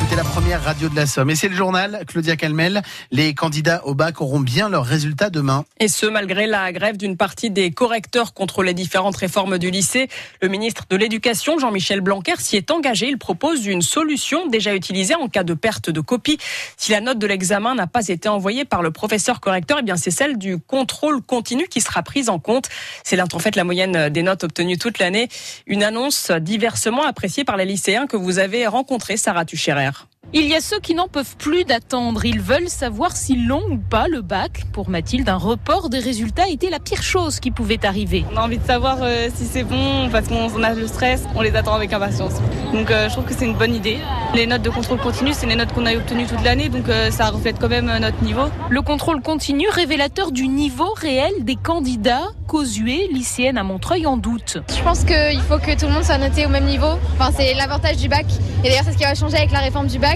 [0.00, 1.28] écoutez la première radio de la Somme.
[1.28, 2.80] Et c'est le journal, Claudia Calmel.
[3.10, 5.66] Les candidats au bac auront bien leurs résultats demain.
[5.78, 10.08] Et ce, malgré la grève d'une partie des correcteurs contre les différentes réformes du lycée.
[10.40, 13.08] Le ministre de l'Éducation, Jean-Michel Blanquer, s'y est engagé.
[13.08, 16.38] Il propose une solution déjà utilisée en cas de perte de copie.
[16.78, 19.96] Si la note de l'examen n'a pas été envoyée par le professeur correcteur, eh bien,
[19.96, 22.70] c'est celle du contrôle continu qui sera prise en compte.
[23.04, 25.28] C'est en fait, la moyenne des notes obtenues toute l'année.
[25.66, 29.89] Une annonce diversement appréciée par les lycéens que vous avez rencontrés, Sarah Tucherer.
[30.32, 32.24] Il y a ceux qui n'en peuvent plus d'attendre.
[32.24, 34.62] Ils veulent savoir s'ils l'ont ou pas le bac.
[34.72, 38.24] Pour Mathilde, un report des résultats était la pire chose qui pouvait arriver.
[38.32, 41.42] On a envie de savoir euh, si c'est bon parce qu'on a le stress, on
[41.42, 42.34] les attend avec impatience.
[42.72, 43.98] Donc euh, je trouve que c'est une bonne idée.
[44.32, 47.10] Les notes de contrôle continu, c'est les notes qu'on a obtenues toute l'année, donc euh,
[47.10, 48.44] ça reflète quand même notre niveau.
[48.68, 52.28] Le contrôle continu révélateur du niveau réel des candidats.
[52.46, 54.58] Cosué, lycéenne à Montreuil, en doute.
[54.76, 56.98] Je pense qu'il faut que tout le monde soit noté au même niveau.
[57.16, 58.26] Enfin, c'est l'avantage du bac.
[58.64, 60.09] Et d'ailleurs, c'est ce qui va changer avec la réforme du bac.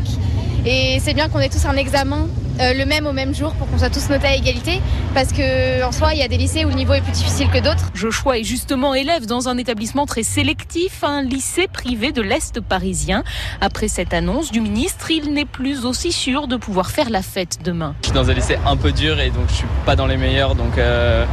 [0.67, 2.27] Et c'est bien qu'on ait tous un examen
[2.61, 4.81] euh, le même au même jour pour qu'on soit tous notés à égalité.
[5.13, 7.49] Parce que en soi, il y a des lycées où le niveau est plus difficile
[7.51, 7.91] que d'autres.
[7.95, 13.25] Joshua est justement élève dans un établissement très sélectif, un lycée privé de l'Est parisien.
[13.61, 17.59] Après cette annonce du ministre, il n'est plus aussi sûr de pouvoir faire la fête
[17.65, 17.95] demain.
[18.03, 20.17] Je suis dans un lycée un peu dur et donc je suis pas dans les
[20.17, 20.55] meilleurs.
[20.55, 21.27] Donc euh,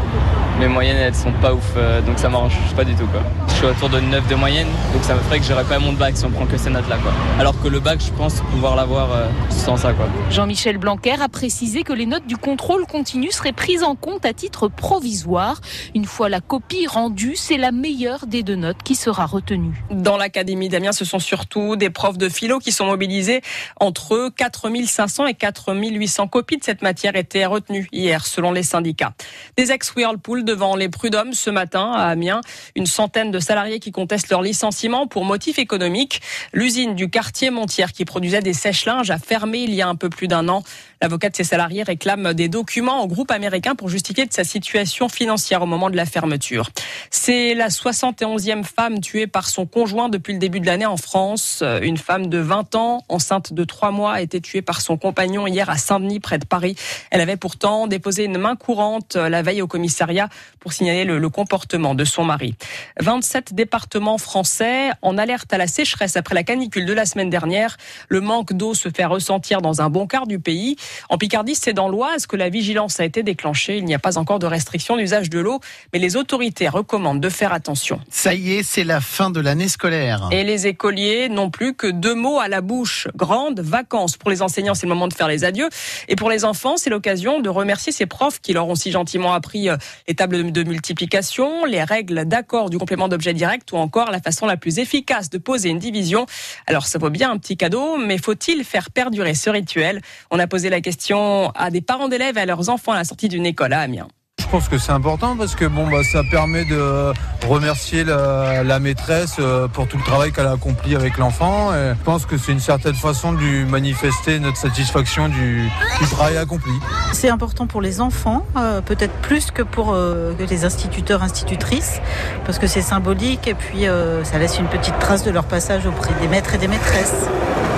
[0.62, 1.74] mes moyennes elles sont pas ouf.
[1.76, 3.22] Euh, donc ça m'arrange pas du tout quoi.
[3.48, 4.68] Je suis autour de 9 de moyenne.
[4.94, 6.70] Donc ça me ferait que j'aurais quand même mon bac si on prend que ces
[6.70, 7.12] notes là quoi.
[7.40, 9.10] Alors que le bac, je pense pouvoir l'avoir
[9.50, 10.08] sans ça quoi.
[10.30, 14.34] Jean-Michel Blanquer a précisé que les notes du contrôle continu seraient prises en compte à
[14.34, 15.60] titre provisoire.
[15.96, 19.84] Une fois la copie rendue, c'est la meilleure des deux notes qui sera retenue.
[19.90, 23.42] Dans l'Académie d'Amiens, ce sont surtout des profs de philo qui sont mobilisés.
[23.80, 29.14] Entre 4500 et 4800 copies de cette matière étaient retenues hier, selon les syndicats.
[29.58, 32.42] Des ex-Whirlpool devant les prud'hommes ce matin à Amiens.
[32.76, 36.22] Une centaine de salariés qui contestent leur licenciement pour motif économique.
[36.52, 40.10] L'usine du quartier Montière qui produisait des sèche-linges a fermé il y a un peu
[40.10, 40.62] plus d'un an.
[41.02, 45.08] L'avocat de ses salariés réclame des documents au groupe américain pour justifier de sa situation
[45.08, 46.70] financière au moment de la fermeture.
[47.12, 51.64] C'est la 71e femme tuée par son conjoint depuis le début de l'année en France.
[51.82, 55.48] Une femme de 20 ans, enceinte de 3 mois, a été tuée par son compagnon
[55.48, 56.76] hier à Saint-Denis, près de Paris.
[57.10, 60.28] Elle avait pourtant déposé une main courante la veille au commissariat
[60.60, 62.56] pour signaler le, le comportement de son mari.
[63.00, 67.78] 27 départements français en alerte à la sécheresse après la canicule de la semaine dernière.
[68.10, 70.76] Le manque d'eau se fait ressentir dans un bon quart du pays.
[71.10, 73.78] En Picardie, c'est dans l'Oise que la vigilance a été déclenchée.
[73.78, 75.60] Il n'y a pas encore de restriction d'usage de l'eau,
[75.94, 78.00] mais les autorités recommandent de faire attention.
[78.10, 80.30] Ça y est, c'est la fin de l'année scolaire.
[80.32, 83.08] Et les écoliers n'ont plus que deux mots à la bouche.
[83.16, 84.18] Grandes vacances.
[84.18, 85.70] Pour les enseignants, c'est le moment de faire les adieux.
[86.08, 89.34] Et pour les enfants, c'est l'occasion de remercier ces profs qui leur ont si gentiment
[89.34, 89.78] appris euh,
[90.08, 94.46] les tables de multiplication, les règles d'accord du complément d'objet direct ou encore la façon
[94.46, 96.28] la plus efficace de poser une division.
[96.68, 100.00] Alors ça vaut bien un petit cadeau, mais faut-il faire perdurer ce rituel?
[100.30, 103.04] On a posé la question à des parents d'élèves et à leurs enfants à la
[103.04, 104.10] sortie d'une école à Amiens.
[104.52, 107.14] Je pense que c'est important parce que bon bah ça permet de
[107.48, 111.72] remercier la, maîtresse euh, pour tout le travail qu'elle a accompli avec l'enfant.
[111.72, 115.70] Je pense que c'est une certaine façon de lui manifester notre satisfaction du,
[116.12, 116.74] travail accompli.
[117.14, 122.02] C'est important pour les enfants, euh, peut-être plus que pour euh, les instituteurs, institutrices,
[122.46, 123.86] parce que c'est symbolique et puis
[124.24, 127.30] ça laisse une petite trace de leur passage auprès des maîtres et des maîtresses.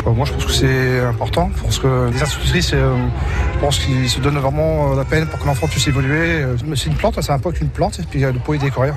[0.05, 2.93] Moi, je pense que c'est important parce que les institutrices, euh,
[3.53, 6.41] je pense qu'ils se donnent vraiment euh, la peine pour que l'enfant puisse évoluer.
[6.43, 8.91] Euh, C'est une plante, c'est un pot qu'une plante, et puis le pot est décoré.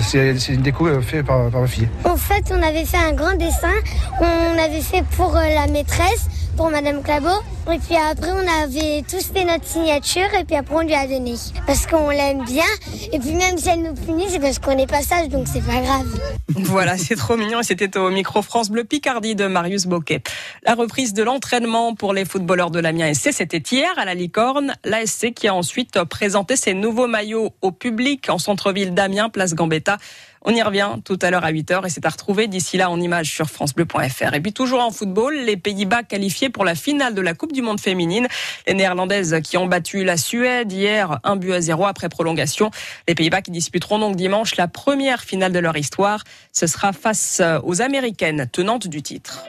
[0.00, 1.88] C'est une déco euh, faite par, par ma fille.
[2.04, 3.72] En fait, on avait fait un grand dessin.
[4.20, 7.28] On avait fait pour euh, la maîtresse, pour Madame Clabot.
[7.72, 10.26] Et puis après, on avait tous fait notre signature.
[10.38, 11.34] Et puis après, on lui a donné.
[11.66, 12.64] Parce qu'on l'aime bien.
[13.12, 15.28] Et puis même si elle nous punit, c'est parce qu'on n'est pas sage.
[15.28, 16.06] Donc c'est pas grave.
[16.48, 17.62] Voilà, c'est trop mignon.
[17.62, 20.22] C'était au micro France Bleu Picardie de Marius Boquet.
[20.64, 24.74] La reprise de l'entraînement pour les footballeurs de l'Amiens SC, c'était hier à la Licorne.
[24.84, 29.98] L'ASC qui a ensuite présenté ses nouveaux maillots au public en centre-ville d'Amiens, place Gambetta.
[30.42, 32.98] On y revient tout à l'heure à 8h et c'est à retrouver d'ici là en
[32.98, 34.32] image sur francebleu.fr.
[34.32, 37.59] Et puis toujours en football, les Pays-Bas qualifiés pour la finale de la Coupe du
[37.62, 38.28] Monde féminine.
[38.66, 42.70] Les Néerlandaises qui ont battu la Suède hier, un but à zéro après prolongation.
[43.08, 46.24] Les Pays-Bas qui disputeront donc dimanche la première finale de leur histoire.
[46.52, 49.44] Ce sera face aux Américaines tenantes du titre.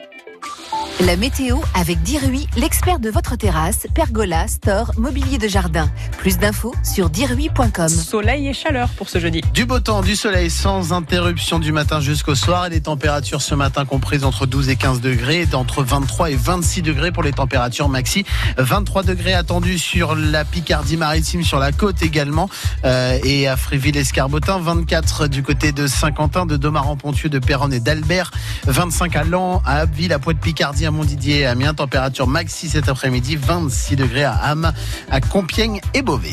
[1.00, 5.90] La météo avec Dirui, l'expert de votre terrasse, pergola, store, mobilier de jardin.
[6.18, 7.88] Plus d'infos sur dirui.com.
[7.88, 9.40] Soleil et chaleur pour ce jeudi.
[9.52, 13.54] Du beau temps, du soleil sans interruption du matin jusqu'au soir et des températures ce
[13.54, 17.88] matin comprises entre 12 et 15 degrés, entre 23 et 26 degrés pour les températures
[17.88, 18.24] maxi.
[18.58, 22.48] 23 degrés attendus sur la Picardie maritime, sur la côte également,
[22.84, 24.58] euh, et à Fréville-Escarbotin.
[24.58, 28.30] 24 du côté de Saint-Quentin, de Domaran-Pontieux, de Péronne et d'Albert.
[28.66, 31.74] 25 à Lens, à Abbeville, à Pointe-Picardie Picardie, à Montdidier et Amiens.
[31.74, 34.72] Température maxi cet après-midi, 26 degrés à Ham,
[35.10, 36.32] à Compiègne et Beauvais.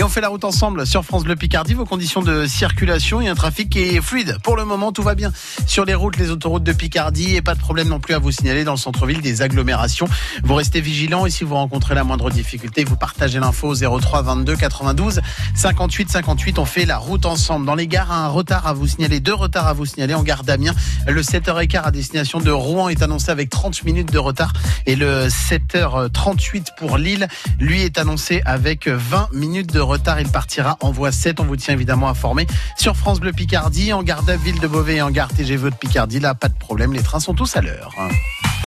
[0.00, 1.74] Et on fait la route ensemble sur France Bleu Picardie.
[1.74, 4.38] Vos conditions de circulation et un trafic qui est fluide.
[4.42, 5.30] Pour le moment, tout va bien
[5.66, 8.30] sur les routes, les autoroutes de Picardie et pas de problème non plus à vous
[8.30, 10.08] signaler dans le centre-ville des agglomérations.
[10.42, 14.22] Vous restez vigilants et si vous rencontrez la moindre difficulté, vous partagez l'info au 03
[14.22, 15.20] 22 92
[15.54, 16.58] 58 58.
[16.58, 17.66] On fait la route ensemble.
[17.66, 20.44] Dans les gares, un retard à vous signaler, deux retards à vous signaler en gare
[20.44, 20.74] d'Amiens.
[21.06, 24.54] Le 7h15 à destination de Rouen est annoncé avec 30 minutes de retard
[24.86, 30.20] et le 7h38 pour Lille, lui est annoncé avec 20 minutes de retard retard.
[30.20, 31.40] Il partira en voie 7.
[31.40, 32.46] On vous tient évidemment informé
[32.76, 36.20] sur France Bleu Picardie, en gare d'Aville de Beauvais et en gare TGV de Picardie.
[36.20, 36.92] Là, pas de problème.
[36.92, 37.94] Les trains sont tous à l'heure.